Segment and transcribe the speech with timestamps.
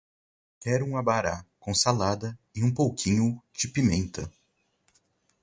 [0.59, 4.31] Quero um abará com salada e um pouquinho de pimenta